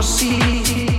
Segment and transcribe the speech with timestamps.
[0.00, 0.97] proceed.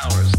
[0.00, 0.31] hours.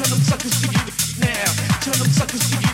[0.00, 1.44] Tell them suckers to get it now.
[1.82, 2.69] Tell them suckers to get it